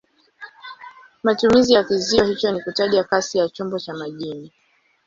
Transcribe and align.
Matumizi 1.23 1.73
ya 1.73 1.83
kizio 1.83 2.25
hicho 2.25 2.51
ni 2.51 2.61
kutaja 2.61 3.03
kasi 3.03 3.37
ya 3.37 3.49
chombo 3.49 3.79
cha 3.79 3.93
majini. 3.93 4.51